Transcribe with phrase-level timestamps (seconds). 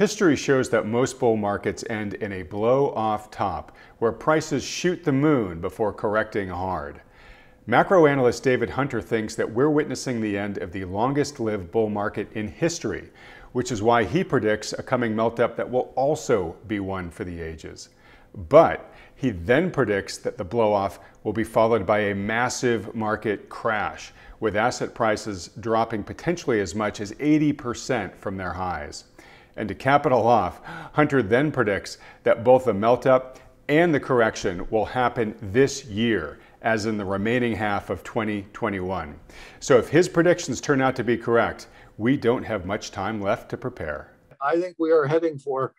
[0.00, 5.04] History shows that most bull markets end in a blow off top, where prices shoot
[5.04, 7.02] the moon before correcting hard.
[7.66, 11.90] Macro analyst David Hunter thinks that we're witnessing the end of the longest lived bull
[11.90, 13.10] market in history,
[13.52, 17.24] which is why he predicts a coming melt up that will also be one for
[17.24, 17.90] the ages.
[18.48, 23.50] But he then predicts that the blow off will be followed by a massive market
[23.50, 29.04] crash, with asset prices dropping potentially as much as 80% from their highs.
[29.56, 30.60] And to cap it all off,
[30.92, 36.38] Hunter then predicts that both the melt up and the correction will happen this year,
[36.62, 39.18] as in the remaining half of 2021.
[39.60, 43.48] So if his predictions turn out to be correct, we don't have much time left
[43.50, 44.12] to prepare.
[44.40, 45.74] I think we are heading for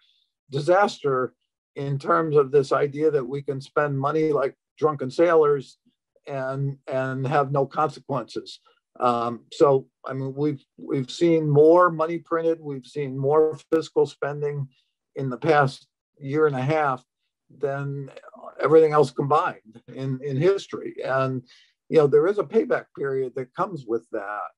[0.52, 1.34] disaster
[1.76, 5.78] in terms of this idea that we can spend money like drunken sailors
[6.28, 8.60] and and have no consequences.
[9.00, 14.68] Um, so I mean, we've we've seen more money printed, we've seen more fiscal spending
[15.16, 15.88] in the past
[16.20, 17.04] year and a half
[17.60, 18.10] than
[18.62, 21.44] everything else combined in in history, and
[21.90, 24.52] you know there is a payback period that comes with that.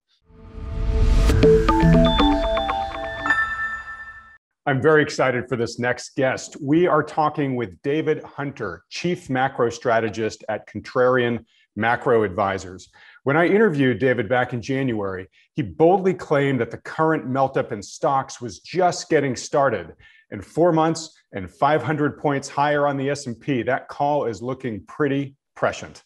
[4.66, 6.56] I'm very excited for this next guest.
[6.62, 11.44] We are talking with David Hunter, Chief Macro Strategist at Contrarian
[11.76, 12.90] Macro Advisors.
[13.24, 17.72] When I interviewed David back in January, he boldly claimed that the current melt up
[17.72, 19.94] in stocks was just getting started.
[20.32, 25.36] In 4 months and 500 points higher on the S&P, that call is looking pretty
[25.56, 26.04] prescient.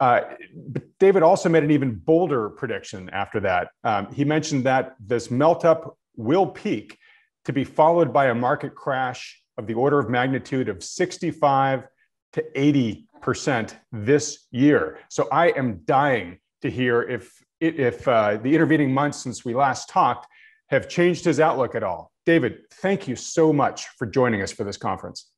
[0.00, 0.22] Uh,
[0.54, 3.68] but David also made an even bolder prediction after that.
[3.84, 6.98] Um, he mentioned that this melt up will peak
[7.44, 11.84] to be followed by a market crash of the order of magnitude of 65
[12.36, 14.98] to 80% this year.
[15.08, 19.88] So I am dying to hear if, if uh, the intervening months since we last
[19.88, 20.26] talked
[20.68, 22.12] have changed his outlook at all.
[22.26, 25.30] David, thank you so much for joining us for this conference.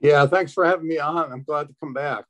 [0.00, 1.32] Yeah, thanks for having me on.
[1.32, 2.24] I'm glad to come back.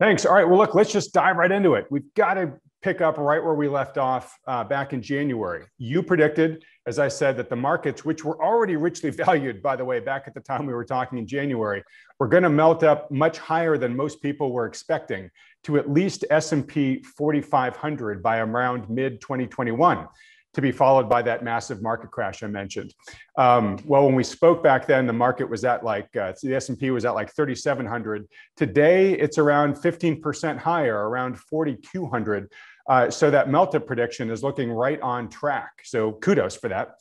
[0.00, 0.24] Thanks.
[0.24, 0.48] All right.
[0.48, 1.86] Well, look, let's just dive right into it.
[1.90, 5.66] We've got to pick up right where we left off uh, back in January.
[5.78, 9.84] You predicted, as I said, that the markets, which were already richly valued, by the
[9.84, 11.82] way, back at the time we were talking in January,
[12.18, 15.30] were going to melt up much higher than most people were expecting
[15.64, 20.06] to at least S&P 4500 by around mid 2021
[20.54, 22.94] to be followed by that massive market crash I mentioned.
[23.36, 26.90] Um, well, when we spoke back then, the market was at like uh, the S&P
[26.90, 28.26] was at like 3,700.
[28.56, 32.48] Today, it's around 15% higher, around 4,200.
[32.88, 35.72] Uh, so that melt-up prediction is looking right on track.
[35.84, 36.96] So kudos for that.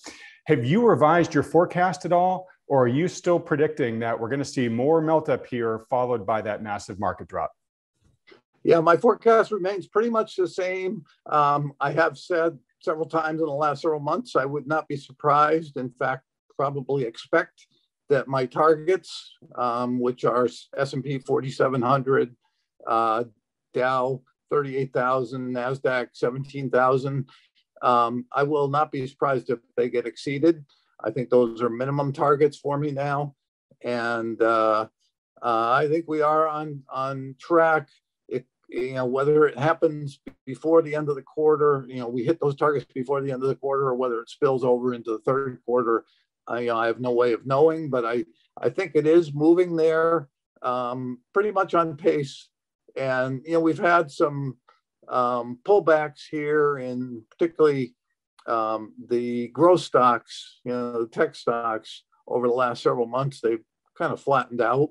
[0.48, 2.48] Have you revised your forecast at all?
[2.68, 6.26] Or are you still predicting that we're going to see more melt up here followed
[6.26, 7.52] by that massive market drop?
[8.64, 11.04] Yeah, my forecast remains pretty much the same.
[11.26, 14.96] Um, I have said several times in the last several months I would not be
[14.96, 16.24] surprised, in fact,
[16.58, 17.68] probably expect
[18.10, 22.36] that my targets, um, which are S&P 4700,
[22.88, 23.24] uh,
[23.74, 24.22] Dow
[24.54, 27.28] 38,000, NASDAQ 17,000.
[27.82, 30.64] Um, I will not be surprised if they get exceeded.
[31.04, 33.34] I think those are minimum targets for me now.
[33.84, 34.88] And uh,
[35.42, 37.90] uh, I think we are on, on track.
[38.70, 42.40] You know, whether it happens before the end of the quarter, you know, we hit
[42.40, 45.20] those targets before the end of the quarter, or whether it spills over into the
[45.20, 46.06] third quarter,
[46.48, 47.90] I, you know, I have no way of knowing.
[47.90, 48.26] But I,
[48.60, 50.30] I think it is moving there,
[50.62, 52.50] um, pretty much on pace
[52.96, 54.58] and you know we've had some
[55.10, 57.96] um, pullbacks here in particularly
[58.48, 63.64] um, the growth stocks, you know, the tech stocks over the last several months, they've
[63.98, 64.90] kind of flattened out.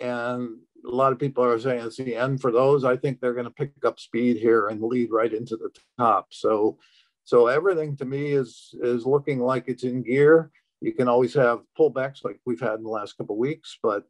[0.00, 2.84] And a lot of people are saying it's the end for those.
[2.84, 6.28] I think they're going to pick up speed here and lead right into the top.
[6.30, 6.78] So,
[7.24, 10.50] so everything to me is is looking like it's in gear.
[10.80, 14.04] You can always have pullbacks like we've had in the last couple weeks, but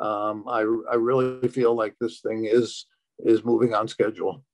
[0.00, 0.60] um, I,
[0.90, 2.86] I really feel like this thing is
[3.20, 4.44] is moving on schedule.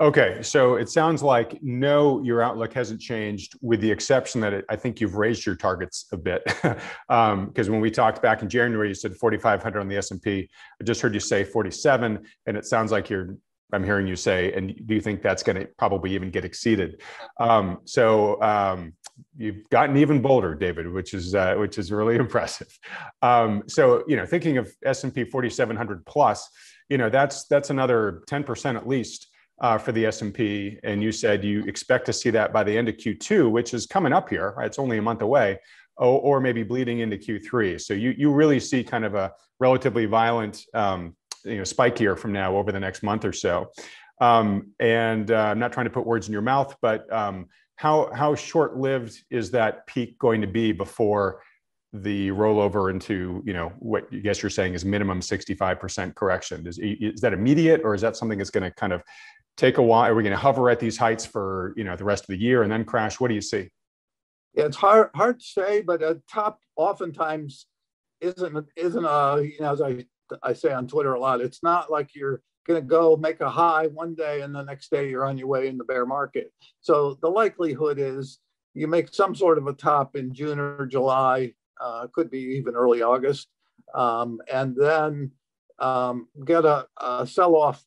[0.00, 4.64] Okay, so it sounds like no, your outlook hasn't changed, with the exception that it,
[4.68, 6.44] I think you've raised your targets a bit.
[6.44, 6.76] Because
[7.08, 10.48] um, when we talked back in January, you said 4,500 on the S and P.
[10.80, 13.36] I just heard you say 47, and it sounds like you're.
[13.70, 17.02] I'm hearing you say, and do you think that's going to probably even get exceeded?
[17.38, 18.94] Um, so um,
[19.36, 22.68] you've gotten even bolder, David, which is uh, which is really impressive.
[23.22, 26.48] Um, so you know, thinking of S and P 4700 plus,
[26.88, 29.28] you know, that's that's another 10 percent at least
[29.60, 30.78] uh, for the S and P.
[30.84, 33.86] And you said you expect to see that by the end of Q2, which is
[33.86, 34.54] coming up here.
[34.56, 34.66] Right?
[34.66, 35.58] It's only a month away.
[36.00, 37.80] Or, or maybe bleeding into Q3.
[37.80, 42.16] So you you really see kind of a relatively violent um, you know spike here
[42.16, 43.72] from now over the next month or so.
[44.20, 47.46] Um, and uh, I'm not trying to put words in your mouth, but um,
[47.78, 51.40] how how short lived is that peak going to be before
[51.92, 56.66] the rollover into you know what I guess you're saying is minimum 65% correction?
[56.66, 59.02] Is is that immediate or is that something that's going to kind of
[59.56, 60.10] take a while?
[60.10, 62.36] Are we going to hover at these heights for you know the rest of the
[62.36, 63.20] year and then crash?
[63.20, 63.70] What do you see?
[64.54, 67.66] It's hard hard to say, but a top oftentimes
[68.20, 70.04] isn't isn't a you know as I
[70.42, 71.40] I say on Twitter a lot.
[71.40, 74.90] It's not like you're going to go make a high one day and the next
[74.90, 76.52] day you're on your way in the bear market.
[76.80, 78.38] So the likelihood is
[78.74, 82.74] you make some sort of a top in June or July, uh, could be even
[82.74, 83.48] early August,
[83.94, 85.32] um, and then
[85.78, 87.82] um, get a, a sell off.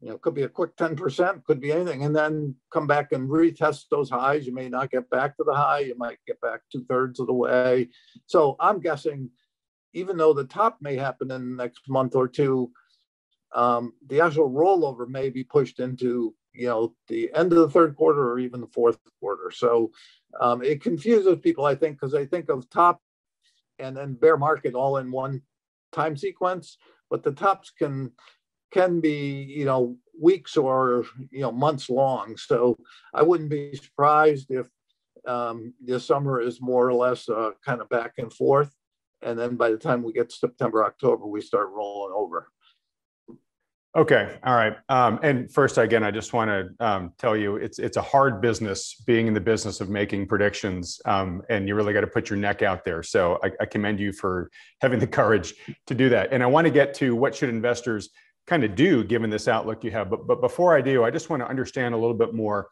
[0.00, 3.28] You know, could be a quick 10%, could be anything, and then come back and
[3.28, 4.46] retest those highs.
[4.46, 7.28] You may not get back to the high, you might get back two thirds of
[7.28, 7.88] the way.
[8.26, 9.30] So I'm guessing,
[9.92, 12.72] even though the top may happen in the next month or two,
[13.54, 17.96] um, the actual rollover may be pushed into you know the end of the third
[17.96, 19.50] quarter or even the fourth quarter.
[19.50, 19.90] So
[20.40, 23.00] um, it confuses people, I think, because they think of top
[23.78, 25.42] and then bear market all in one
[25.92, 26.78] time sequence,
[27.10, 28.12] but the tops can
[28.70, 32.36] can be you know weeks or you know months long.
[32.36, 32.76] So
[33.14, 34.68] I wouldn't be surprised if
[35.26, 38.74] um, this summer is more or less uh, kind of back and forth,
[39.22, 42.48] and then by the time we get to September October, we start rolling over.
[43.94, 44.74] Okay, all right.
[44.88, 48.40] Um, and first, again, I just want to um, tell you it's it's a hard
[48.40, 52.30] business being in the business of making predictions, um, and you really got to put
[52.30, 53.02] your neck out there.
[53.02, 54.50] So I, I, commend you for
[54.80, 55.54] having the courage
[55.88, 56.32] to do that.
[56.32, 58.08] And I want to get to what should investors
[58.46, 60.08] kind of do given this outlook you have.
[60.08, 62.70] But but before I do, I just want to understand a little bit more,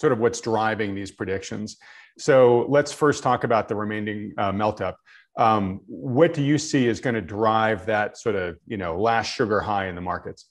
[0.00, 1.76] sort of what's driving these predictions.
[2.18, 4.98] So let's first talk about the remaining uh, melt up.
[5.36, 9.28] Um, what do you see is going to drive that sort of you know last
[9.28, 10.48] sugar high in the markets?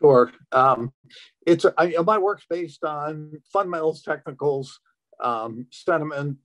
[0.00, 0.92] Sure, um,
[1.46, 4.80] it's I, my work's based on fundamentals, technicals,
[5.22, 6.38] um, sentiment,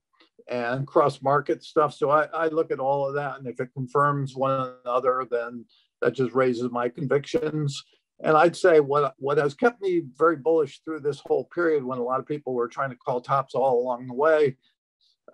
[0.48, 1.94] and cross market stuff.
[1.94, 5.64] So I, I look at all of that, and if it confirms one another, then
[6.00, 7.82] that just raises my convictions.
[8.22, 11.98] And I'd say what what has kept me very bullish through this whole period, when
[11.98, 14.56] a lot of people were trying to call tops all along the way,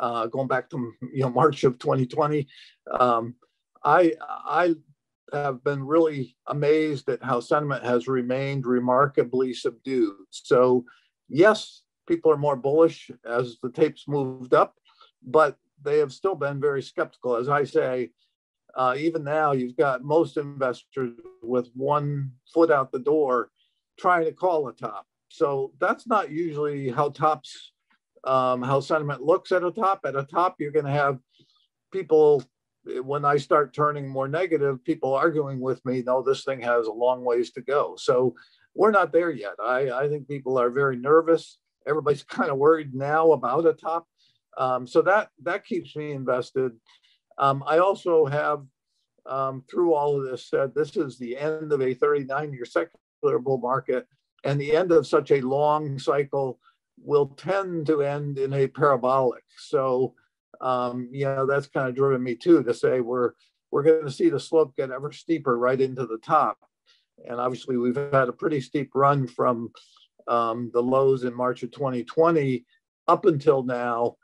[0.00, 2.46] uh, going back to you know March of 2020.
[2.98, 3.34] Um,
[3.84, 4.74] I I
[5.32, 10.14] have been really amazed at how sentiment has remained remarkably subdued.
[10.30, 10.84] So
[11.28, 14.76] yes, people are more bullish as the tapes moved up,
[15.22, 17.36] but they have still been very skeptical.
[17.36, 18.10] As I say,
[18.76, 21.12] uh, even now you've got most investors
[21.42, 23.50] with one foot out the door
[23.98, 25.06] trying to call a top.
[25.28, 27.72] So that's not usually how tops
[28.26, 30.00] um, how sentiment looks at a top.
[30.04, 31.18] At a top, you're going to have
[31.92, 32.42] people,
[33.02, 36.92] when I start turning more negative, people arguing with me, no, this thing has a
[36.92, 37.94] long ways to go.
[37.96, 38.34] So
[38.74, 39.54] we're not there yet.
[39.62, 41.58] I, I think people are very nervous.
[41.86, 44.06] Everybody's kind of worried now about a top.
[44.58, 46.72] Um, so that, that keeps me invested.
[47.38, 48.64] Um, I also have,
[49.26, 53.38] um, through all of this, said this is the end of a 39 year secular
[53.38, 54.06] bull market
[54.44, 56.58] and the end of such a long cycle
[57.02, 59.44] will tend to end in a parabolic.
[59.58, 60.14] So,
[60.60, 63.32] um, you know, that's kind of driven me too to say we're
[63.70, 66.58] we're going to see the slope get ever steeper right into the top.
[67.28, 69.70] And obviously, we've had a pretty steep run from
[70.28, 72.64] um, the lows in March of 2020
[73.08, 74.16] up until now.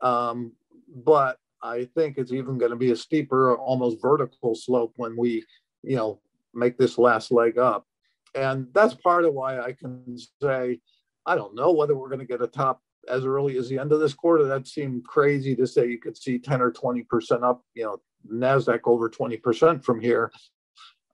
[0.00, 0.52] Um,
[0.94, 5.44] but I think it's even going to be a steeper, almost vertical slope when we,
[5.82, 6.20] you know,
[6.54, 7.86] make this last leg up.
[8.34, 10.80] And that's part of why I can say
[11.26, 13.92] I don't know whether we're going to get a top as early as the end
[13.92, 14.44] of this quarter.
[14.44, 17.98] That seemed crazy to say you could see 10 or 20% up, you know,
[18.30, 20.32] NASDAQ over 20% from here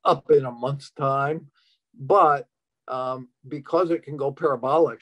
[0.05, 1.47] up in a month's time.
[1.99, 2.47] But
[2.87, 5.01] um, because it can go parabolic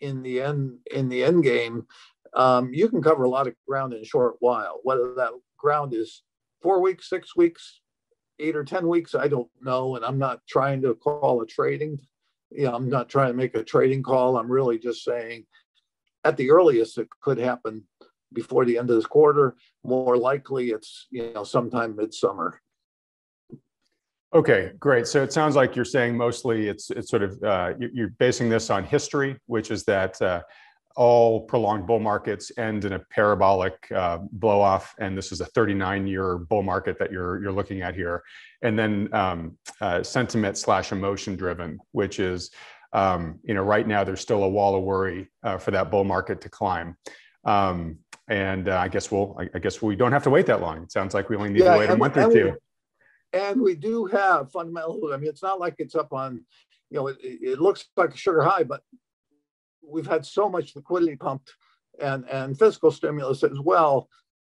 [0.00, 1.86] in the end in the end game,
[2.34, 4.80] um, you can cover a lot of ground in a short while.
[4.82, 6.22] Whether that ground is
[6.62, 7.80] four weeks, six weeks,
[8.38, 9.96] eight or ten weeks, I don't know.
[9.96, 11.98] And I'm not trying to call a trading
[12.54, 14.36] you know, I'm not trying to make a trading call.
[14.36, 15.44] I'm really just saying
[16.24, 17.84] at the earliest it could happen
[18.32, 19.56] before the end of this quarter.
[19.84, 22.60] More likely it's, you know, sometime midsummer.
[24.34, 25.06] Okay, great.
[25.06, 28.68] So it sounds like you're saying mostly it's it's sort of uh, you're basing this
[28.68, 30.42] on history, which is that uh,
[30.96, 35.46] all prolonged bull markets end in a parabolic uh, blow off, and this is a
[35.46, 38.22] 39 year bull market that you're you're looking at here,
[38.62, 42.50] and then um, uh, sentiment slash emotion driven, which is
[42.92, 46.04] um, you know right now there's still a wall of worry uh, for that bull
[46.04, 46.96] market to climb.
[47.44, 47.98] Um,
[48.28, 50.82] and uh, I guess we'll I, guess we don't have to wait that long.
[50.82, 52.44] It sounds like we only need yeah, to wait a month or two.
[52.44, 55.10] We, and we do have fundamental.
[55.12, 56.44] I mean, it's not like it's up on,
[56.90, 58.82] you know, it, it looks like a sugar high, but
[59.88, 61.52] we've had so much liquidity pumped
[62.00, 64.08] and, and fiscal stimulus as well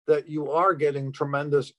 [0.07, 1.71] that you are getting tremendous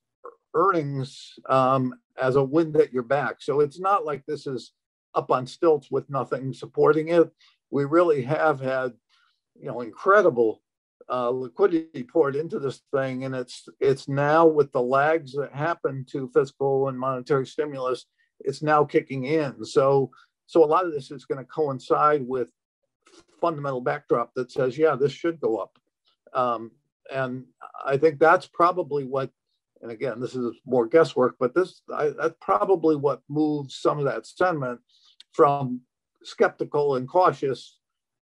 [0.55, 3.37] earnings um, as a wind at your back.
[3.41, 4.73] So it's not like this is
[5.15, 7.31] up on stilts with nothing supporting it.
[7.71, 8.93] We really have had,
[9.55, 10.63] you know, incredible
[11.11, 16.05] uh, liquidity poured into this thing, and it's it's now with the lags that happen
[16.11, 18.07] to fiscal and monetary stimulus,
[18.41, 19.65] it's now kicking in.
[19.65, 20.11] So
[20.47, 22.51] so a lot of this is going to coincide with
[23.45, 25.79] fundamental backdrop that says, yeah, this should go up.
[26.33, 26.71] Um,
[27.13, 27.45] and
[27.85, 29.31] I think that's probably what,
[29.83, 34.07] and again, this is more guesswork, but this I, that's probably what moves some of
[34.07, 34.81] that sentiment
[35.33, 35.83] from
[36.23, 37.81] skeptical and cautious,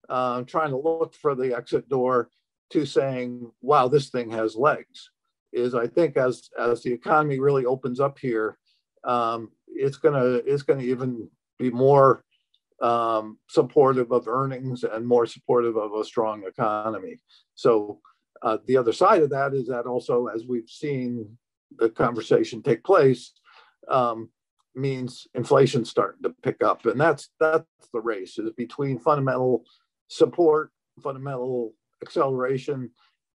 [0.09, 2.31] uh, trying to look for the exit door,
[2.71, 5.11] to saying, "Wow, this thing has legs."
[5.53, 8.59] Is I think as as the economy really opens up here,
[9.05, 11.29] um, it's gonna it's gonna even
[11.61, 12.25] be more
[12.83, 17.17] um, supportive of earnings and more supportive of a strong economy.
[17.55, 18.01] So
[18.43, 21.39] uh, the other side of that is that also, as we've seen
[21.79, 23.33] the conversation take place,
[23.89, 24.29] um,
[24.75, 29.65] means inflation starting to pick up, and that's that's the race is between fundamental
[30.09, 30.71] support,
[31.03, 32.91] fundamental acceleration,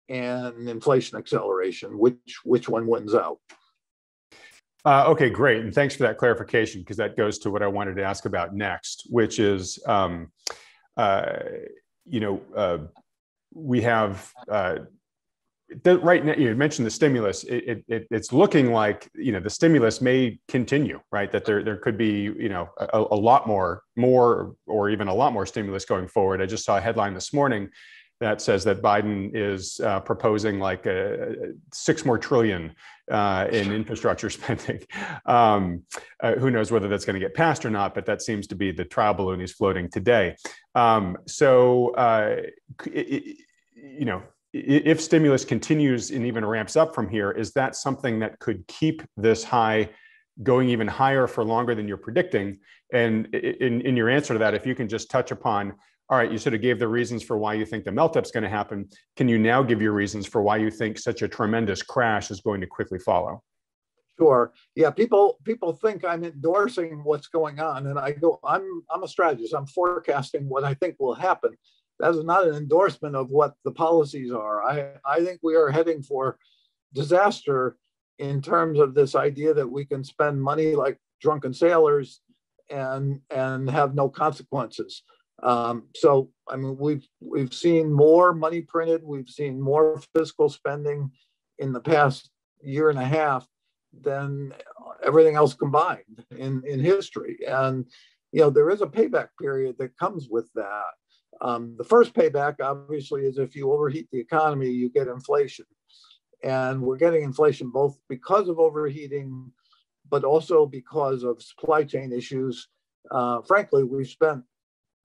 [0.08, 1.98] and inflation acceleration.
[1.98, 3.38] Which which one wins out?
[4.84, 7.96] Uh, okay, great, and thanks for that clarification because that goes to what I wanted
[7.96, 10.30] to ask about next, which is, um,
[10.98, 11.36] uh,
[12.04, 12.78] you know, uh,
[13.54, 14.80] we have uh,
[15.86, 16.34] right now.
[16.34, 17.44] You mentioned the stimulus.
[17.44, 21.32] It, it, it's looking like you know the stimulus may continue, right?
[21.32, 25.14] That there there could be you know a, a lot more, more, or even a
[25.14, 26.42] lot more stimulus going forward.
[26.42, 27.70] I just saw a headline this morning
[28.24, 31.34] that says that Biden is uh, proposing like a, a
[31.74, 32.74] six more trillion
[33.10, 34.80] uh, in infrastructure spending.
[35.26, 35.82] Um,
[36.20, 38.54] uh, who knows whether that's going to get passed or not, but that seems to
[38.54, 40.36] be the trial balloon he's floating today.
[40.74, 42.36] Um, so, uh,
[42.86, 43.36] it,
[43.76, 44.22] you know,
[44.54, 49.02] if stimulus continues and even ramps up from here, is that something that could keep
[49.18, 49.90] this high
[50.42, 52.58] going even higher for longer than you're predicting?
[52.90, 55.74] And in, in your answer to that, if you can just touch upon
[56.10, 58.30] all right, you sort of gave the reasons for why you think the melt up's
[58.30, 58.88] going to happen.
[59.16, 62.40] Can you now give your reasons for why you think such a tremendous crash is
[62.40, 63.42] going to quickly follow?
[64.18, 64.52] Sure.
[64.76, 69.08] Yeah, people people think I'm endorsing what's going on, and I go, I'm I'm a
[69.08, 69.54] strategist.
[69.54, 71.56] I'm forecasting what I think will happen.
[71.98, 74.62] That is not an endorsement of what the policies are.
[74.62, 76.38] I I think we are heading for
[76.92, 77.76] disaster
[78.18, 82.20] in terms of this idea that we can spend money like drunken sailors
[82.70, 85.02] and and have no consequences.
[85.42, 91.10] Um, so, I mean, we've we've seen more money printed, we've seen more fiscal spending
[91.58, 92.30] in the past
[92.62, 93.46] year and a half
[94.02, 94.52] than
[95.04, 97.38] everything else combined in in history.
[97.46, 97.86] And
[98.32, 100.92] you know, there is a payback period that comes with that.
[101.40, 105.66] Um, the first payback, obviously, is if you overheat the economy, you get inflation,
[106.42, 109.52] and we're getting inflation both because of overheating,
[110.08, 112.68] but also because of supply chain issues.
[113.10, 114.42] Uh, frankly, we've spent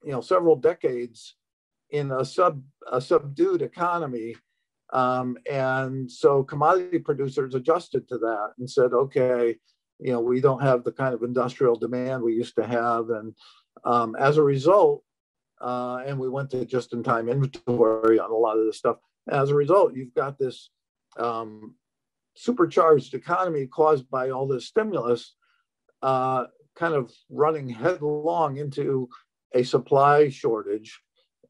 [0.04, 1.36] you know several decades
[1.92, 4.36] in a sub a subdued economy.
[4.92, 9.56] Um, and so commodity producers adjusted to that and said okay
[10.00, 13.10] you know we don't have the kind of industrial demand we used to have.
[13.10, 13.36] And
[13.84, 15.04] um, as a result
[15.62, 18.98] uh, and we went to just in time inventory on a lot of this stuff.
[19.30, 20.70] As a result you've got this
[21.18, 21.76] um,
[22.36, 25.36] supercharged economy caused by all this stimulus
[26.02, 29.10] uh, kind of running headlong into
[29.54, 31.00] a supply shortage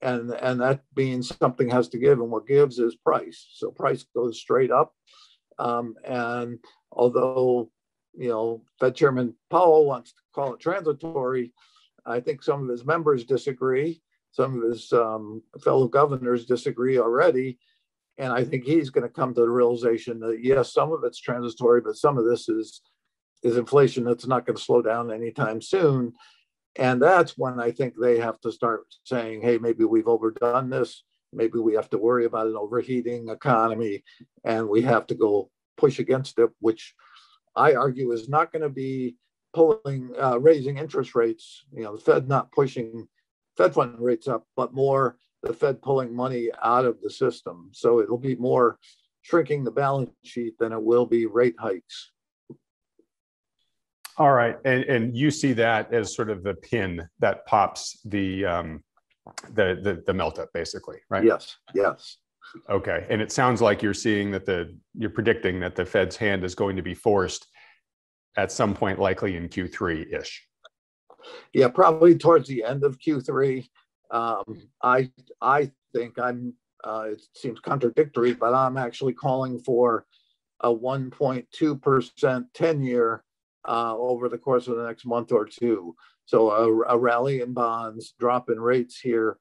[0.02, 3.50] and and that means something has to give and what gives is price.
[3.54, 4.94] So price goes straight up.
[5.58, 6.60] Um, and
[6.92, 7.70] although
[8.14, 11.54] you know fed chairman powell wants to call it transitory
[12.06, 14.02] i think some of his members disagree.
[14.32, 17.60] Some of his um, fellow governors disagree already.
[18.18, 21.20] And i think he's going to come to the realization that yes some of it's
[21.20, 22.82] transitory but some of this is
[23.44, 26.14] is inflation that's not going to slow down anytime soon
[26.76, 31.04] and that's when I think they have to start saying, hey, maybe we've overdone this.
[31.34, 34.04] Maybe we have to worry about an overheating economy
[34.44, 36.96] and we have to go push against it, which
[37.56, 39.16] I argue is not going to be
[39.54, 43.08] pulling, uh, raising interest rates, you know, the Fed not pushing
[43.58, 47.70] Fed fund rates up, but more the Fed pulling money out of the system.
[47.74, 48.78] So it'll be more
[49.22, 52.12] shrinking the balance sheet than it will be rate hikes.
[54.20, 58.46] All right, and and you see that as sort of the pin that pops the
[58.46, 58.84] um,
[59.54, 61.24] the the, the melt up, basically, right?
[61.24, 61.56] Yes.
[61.74, 62.18] Yes.
[62.70, 66.44] Okay, and it sounds like you're seeing that the you're predicting that the Fed's hand
[66.44, 67.48] is going to be forced
[68.36, 70.46] at some point, likely in Q3 ish.
[71.54, 73.70] Yeah, probably towards the end of Q3,
[74.12, 75.12] Um, I
[75.42, 76.54] I think I'm.
[76.84, 80.06] Uh, it seems contradictory, but I'm actually calling for
[80.60, 83.24] a 1.2 percent 10 year
[83.68, 85.96] uh, over the course of the next month or two.
[86.26, 89.38] So a, a rally in bonds, drop in rates here,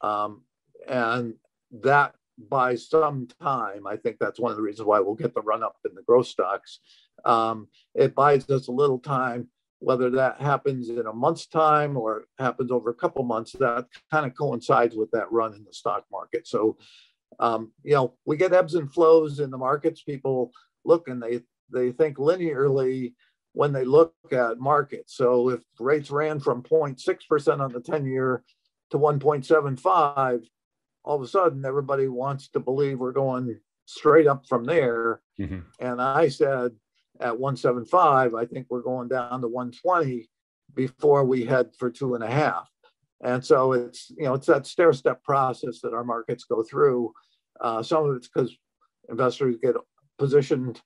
[0.00, 0.42] um,
[0.86, 1.34] and
[1.82, 5.40] that by some time, I think that's one of the reasons why we'll get the
[5.40, 6.80] run up in the growth stocks.
[7.24, 12.24] Um, it buys us a little time whether that happens in a month's time or
[12.38, 16.04] happens over a couple months, that kind of coincides with that run in the stock
[16.10, 16.46] market.
[16.46, 16.78] So,
[17.38, 20.02] um, you know, we get ebbs and flows in the markets.
[20.02, 20.52] People
[20.84, 23.14] look and they they think linearly
[23.56, 25.16] when they look at markets.
[25.16, 28.44] So if rates ran from 0.6% on the 10 year
[28.90, 30.44] to 1.75,
[31.04, 35.20] all of a sudden everybody wants to believe we're going straight up from there.
[35.40, 35.60] Mm-hmm.
[35.80, 36.72] And I said,
[37.20, 38.34] at 175.
[38.34, 40.28] I think we're going down to 120
[40.74, 42.68] before we head for two and a half.
[43.22, 47.12] And so it's you know it's that stair step process that our markets go through.
[47.60, 48.54] Uh, some of it's because
[49.08, 49.74] investors get
[50.18, 50.80] positioned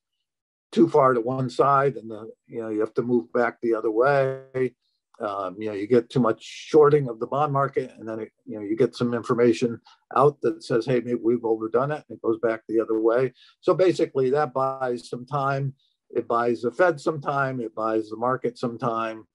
[0.72, 3.74] too far to one side, and the you know you have to move back the
[3.74, 4.74] other way.
[5.20, 8.32] Um, you know you get too much shorting of the bond market, and then it,
[8.46, 9.80] you know you get some information
[10.16, 13.32] out that says, hey, maybe we've overdone it, and it goes back the other way.
[13.60, 15.74] So basically, that buys some time
[16.10, 19.26] it buys the Fed some time, it buys the market some time.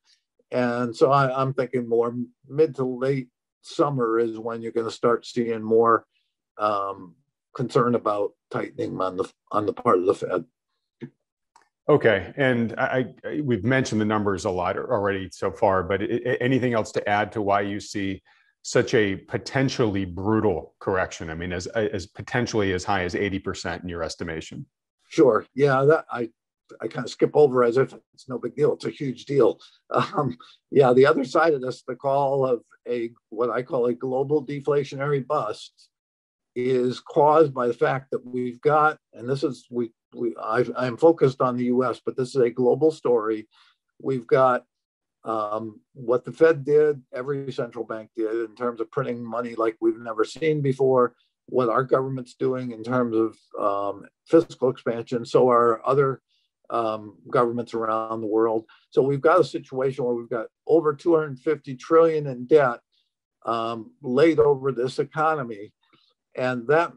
[0.51, 2.13] And so I, am thinking more
[2.47, 3.29] mid to late
[3.61, 6.05] summer is when you're going to start seeing more
[6.57, 7.15] um,
[7.55, 10.45] concern about tightening on the on the part of the Fed.
[11.87, 16.37] Okay, and I, I, we've mentioned the numbers a lot already so far, but it,
[16.41, 18.23] anything else to add to why you see
[18.63, 21.29] such a potentially brutal correction?
[21.29, 24.65] I mean, as as potentially as high as eighty percent in your estimation.
[25.09, 25.45] Sure.
[25.53, 26.29] Yeah, that I
[26.81, 28.73] I kind of skip over as if it's no big deal.
[28.73, 29.59] It's a huge deal.
[29.93, 30.35] Um,
[30.71, 34.43] yeah, the other side of this, the call of a what I call a global
[34.43, 35.89] deflationary bust,
[36.55, 40.97] is caused by the fact that we've got, and this is we we I, I'm
[40.97, 43.47] focused on the U.S., but this is a global story.
[44.01, 44.63] We've got
[45.23, 49.75] um, what the Fed did, every central bank did in terms of printing money like
[49.81, 51.15] we've never seen before.
[51.47, 56.21] What our government's doing in terms of um, fiscal expansion, so are other
[56.69, 58.65] um, governments around the world.
[58.89, 62.79] So we've got a situation where we've got over 250 trillion in debt
[63.45, 65.71] um, laid over this economy,
[66.35, 66.91] and that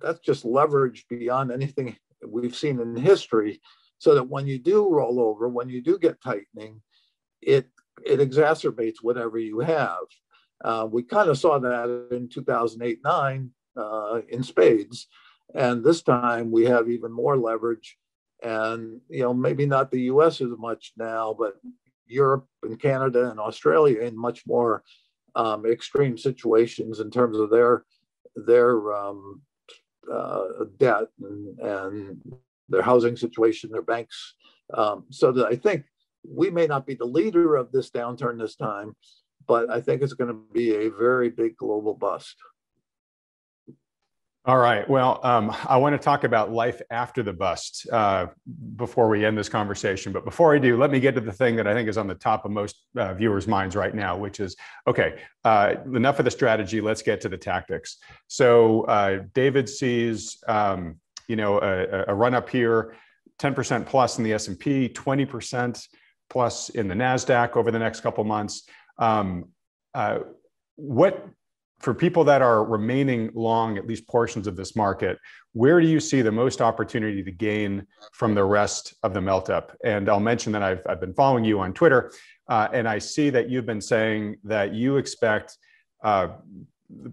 [0.00, 3.60] that's just leverage beyond anything we've seen in history.
[3.98, 6.82] So that when you do roll over, when you do get tightening,
[7.40, 7.68] it
[8.04, 10.04] it exacerbates whatever you have.
[10.64, 15.06] Uh, we kind of saw that in 2008 9 uh, in spades.
[15.54, 17.96] And this time we have even more leverage
[18.42, 21.54] and you know maybe not the us as much now but
[22.06, 24.82] europe and canada and australia in much more
[25.34, 27.84] um, extreme situations in terms of their
[28.36, 29.42] their um,
[30.12, 30.44] uh,
[30.78, 32.22] debt and, and,
[32.68, 34.34] their housing situation their banks.
[34.72, 35.84] Um, so that i think
[36.26, 38.94] we may not be the leader of this downturn this time
[39.46, 42.36] but i think it's going to be a very big global bust
[44.44, 44.88] all right.
[44.90, 48.26] Well, um, I want to talk about life after the bust uh,
[48.74, 50.12] before we end this conversation.
[50.12, 52.08] But before I do, let me get to the thing that I think is on
[52.08, 54.56] the top of most uh, viewers' minds right now, which is
[54.88, 56.80] okay, uh, enough of the strategy.
[56.80, 57.98] Let's get to the tactics.
[58.26, 60.96] So, uh, David sees, um,
[61.28, 62.96] you know, a, a, run up here,
[63.38, 65.86] 10% plus in the S&P, 20%
[66.28, 68.64] plus in the NASDAQ over the next couple months.
[68.98, 69.50] Um,
[69.94, 70.18] uh,
[70.74, 71.28] what
[71.82, 75.18] for people that are remaining long at least portions of this market,
[75.52, 79.50] where do you see the most opportunity to gain from the rest of the melt
[79.50, 79.76] up?
[79.84, 82.12] And I'll mention that I've, I've been following you on Twitter,
[82.48, 85.56] uh, and I see that you've been saying that you expect
[86.04, 86.28] uh,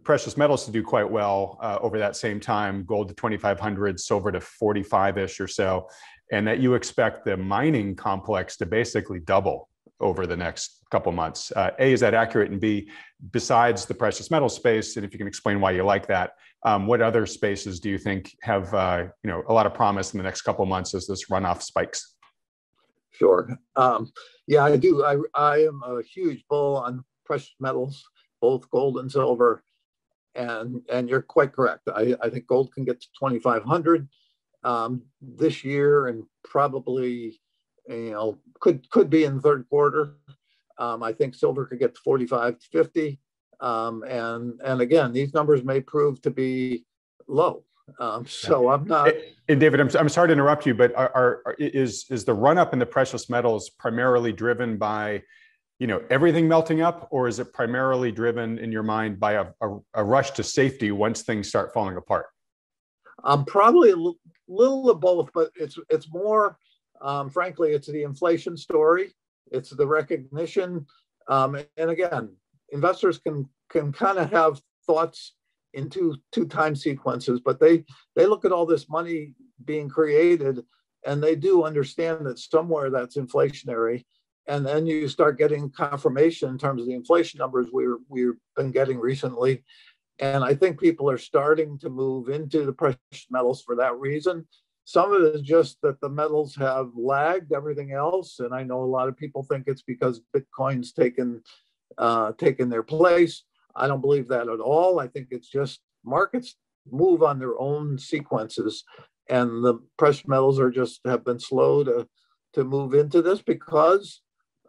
[0.04, 4.32] precious metals to do quite well uh, over that same time, gold to 2,500, silver
[4.32, 5.88] to 45 ish or so,
[6.32, 9.69] and that you expect the mining complex to basically double
[10.00, 11.52] over the next couple months.
[11.56, 12.52] Uh, a, is that accurate?
[12.52, 12.90] And B,
[13.32, 16.32] besides the precious metal space, and if you can explain why you like that,
[16.64, 20.14] um, what other spaces do you think have uh, you know a lot of promise
[20.14, 22.16] in the next couple months as this runoff spikes?
[23.12, 23.50] Sure.
[23.76, 24.12] Um,
[24.48, 25.04] yeah, I do.
[25.04, 28.04] I, I am a huge bull on precious metals,
[28.42, 29.64] both gold and silver.
[30.36, 31.90] And, and you're quite correct.
[31.94, 34.08] I, I think gold can get to 2,500
[34.64, 37.40] um, this year and probably
[37.90, 40.14] you know, could could be in the third quarter.
[40.78, 43.20] Um, I think silver could get to 45 to 50.
[43.60, 46.86] Um, and and again, these numbers may prove to be
[47.28, 47.64] low.
[48.00, 49.14] Um, so I'm not.
[49.48, 52.58] And David, I'm, I'm sorry to interrupt you, but are, are, is is the run
[52.58, 55.24] up in the precious metals primarily driven by
[55.80, 59.46] you know everything melting up, or is it primarily driven in your mind by a,
[59.62, 62.28] a, a rush to safety once things start falling apart?
[63.24, 66.58] Um, probably a l- little of both, but it's it's more,
[67.02, 69.14] um, frankly, it's the inflation story.
[69.52, 70.86] It's the recognition,
[71.28, 72.36] um, and again,
[72.72, 75.36] investors can can kind of have thoughts
[75.74, 77.84] in two two time sequences, but they
[78.16, 79.34] they look at all this money
[79.66, 80.64] being created,
[81.06, 84.06] and they do understand that somewhere that's inflationary,
[84.48, 88.72] and then you start getting confirmation in terms of the inflation numbers we're we've been
[88.72, 89.64] getting recently,
[90.20, 94.48] and I think people are starting to move into the precious metals for that reason.
[94.90, 98.82] Some of it is just that the metals have lagged everything else, and I know
[98.82, 101.44] a lot of people think it's because Bitcoin's taken
[102.00, 103.44] uh, taken their place.
[103.76, 105.00] I don't believe that at all.
[105.00, 106.56] I think it's just markets
[106.90, 108.84] move on their own sequences,
[109.30, 112.08] and the precious metals are just have been slow to
[112.54, 114.22] to move into this because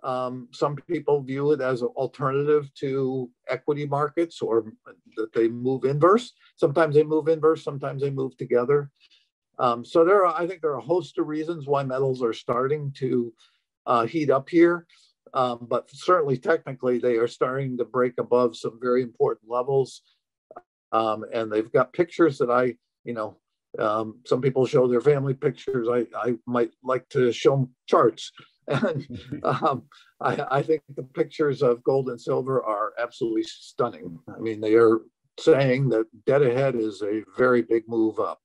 [0.02, 4.70] um, some people view it as an alternative to equity markets or
[5.16, 6.34] that they move inverse.
[6.56, 8.90] Sometimes they move inverse, sometimes they move together.
[9.60, 12.32] Um, so there are, I think there are a host of reasons why metals are
[12.32, 13.32] starting to
[13.86, 14.86] uh, heat up here.
[15.34, 20.02] Um, but certainly technically they are starting to break above some very important levels.
[20.92, 23.36] Um, and they've got pictures that I, you know,
[23.78, 25.88] um, some people show their family pictures.
[25.88, 28.32] I, I might like to show charts.
[28.68, 29.82] And um,
[30.20, 34.16] I, I think the pictures of gold and silver are absolutely stunning.
[34.28, 35.00] I mean, they are
[35.40, 38.38] saying that dead ahead is a very big move up.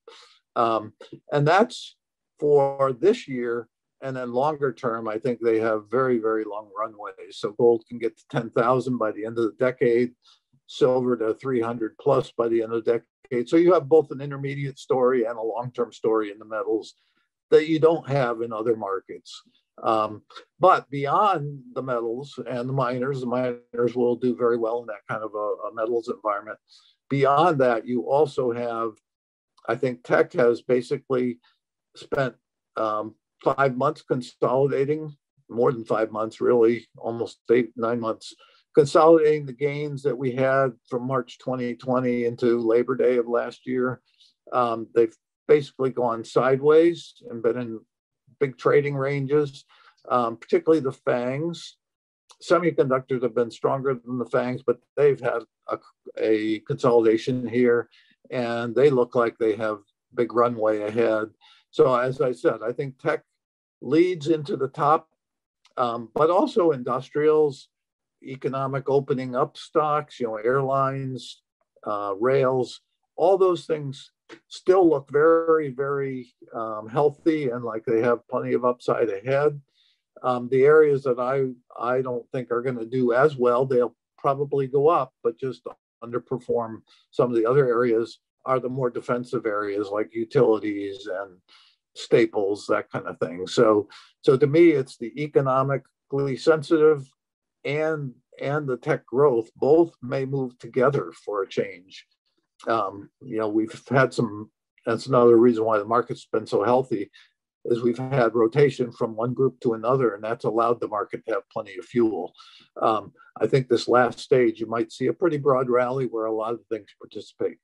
[0.56, 0.94] Um,
[1.32, 1.96] and that's
[2.40, 3.68] for this year
[4.02, 7.38] and then longer term, I think they have very, very long runways.
[7.38, 10.14] So gold can get to 10,000 by the end of the decade,
[10.68, 13.50] silver to 300 plus by the end of the decade.
[13.50, 16.94] So you have both an intermediate story and a long-term story in the metals
[17.52, 19.42] that you don't have in other markets.
[19.82, 20.22] Um,
[20.60, 25.08] but beyond the metals and the miners, the miners will do very well in that
[25.10, 26.60] kind of a, a metals environment.
[27.10, 28.92] Beyond that, you also have,
[29.68, 31.40] I think tech has basically
[31.96, 32.36] spent
[32.78, 35.16] um, five months consolidating,
[35.50, 38.34] more than five months, really, almost eight, nine months,
[38.74, 44.02] consolidating the gains that we had from March 2020 into Labor Day of last year.
[44.52, 45.16] Um, they've
[45.48, 47.80] basically gone sideways and been in
[48.40, 49.66] big trading ranges,
[50.10, 51.74] um, particularly the FANGs.
[52.44, 55.78] Semiconductors have been stronger than the FANGs, but they've had a,
[56.20, 57.90] a consolidation here
[58.32, 59.80] and they look like they have
[60.14, 61.30] big runway ahead.
[61.72, 63.24] So as I said, I think tech
[63.82, 65.10] leads into the top,
[65.78, 67.70] um, but also industrials,
[68.24, 71.42] economic opening up stocks, you know, airlines,
[71.86, 72.82] uh, rails,
[73.16, 74.12] all those things
[74.48, 79.60] still look very, very um, healthy and like they have plenty of upside ahead.
[80.24, 83.96] Um, the areas that I I don't think are going to do as well, they'll
[84.18, 85.68] probably go up, but just
[86.04, 86.82] underperform
[87.12, 91.38] some of the other areas are the more defensive areas like utilities and
[91.96, 93.48] staples, that kind of thing.
[93.48, 93.88] So,
[94.22, 97.08] so to me, it's the economically sensitive
[97.64, 102.06] and and the tech growth both may move together for a change.
[102.68, 104.52] Um, you know, we've had some.
[104.86, 107.10] That's another reason why the market's been so healthy,
[107.66, 111.34] is we've had rotation from one group to another, and that's allowed the market to
[111.34, 112.34] have plenty of fuel.
[112.82, 116.34] Um, I think this last stage, you might see a pretty broad rally where a
[116.34, 117.58] lot of things participate.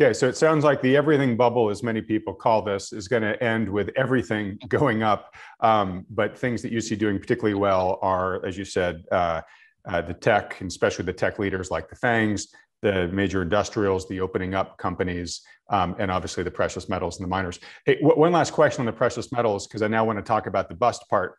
[0.00, 3.22] Okay, so it sounds like the everything bubble, as many people call this, is going
[3.22, 5.34] to end with everything going up.
[5.60, 9.42] Um, but things that you see doing particularly well are, as you said, uh,
[9.86, 12.46] uh, the tech, and especially the tech leaders like the FANGs,
[12.82, 15.40] the major industrials, the opening up companies,
[15.70, 17.60] um, and obviously the precious metals and the miners.
[17.86, 20.46] Hey, w- one last question on the precious metals, because I now want to talk
[20.46, 21.38] about the bust part.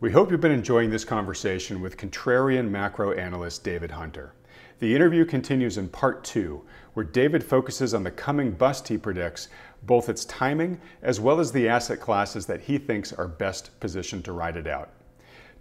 [0.00, 4.34] We hope you've been enjoying this conversation with contrarian macro analyst David Hunter.
[4.78, 6.64] The interview continues in part two,
[6.94, 9.48] where David focuses on the coming bust he predicts,
[9.82, 14.24] both its timing as well as the asset classes that he thinks are best positioned
[14.26, 14.90] to ride it out.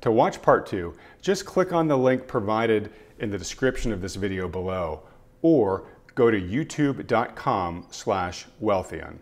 [0.01, 4.15] To watch part two, just click on the link provided in the description of this
[4.15, 5.01] video below,
[5.41, 9.17] or go to youtube.com slash wealthion.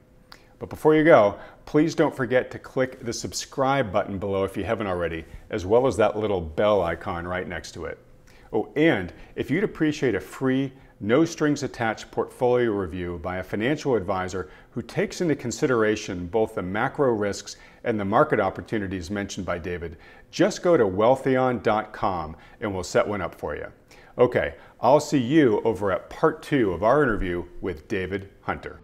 [0.59, 4.63] But before you go, please don't forget to click the subscribe button below if you
[4.63, 7.97] haven't already, as well as that little bell icon right next to it.
[8.53, 13.95] Oh, and if you'd appreciate a free, no strings attached portfolio review by a financial
[13.95, 19.57] advisor who takes into consideration both the macro risks and the market opportunities mentioned by
[19.57, 19.95] David,
[20.31, 23.67] just go to wealthion.com and we'll set one up for you.
[24.17, 28.81] Okay, I'll see you over at part two of our interview with David Hunter.